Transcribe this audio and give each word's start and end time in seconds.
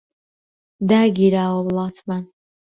داگیراوە 0.89 1.59
وڵاتمان 1.65 2.23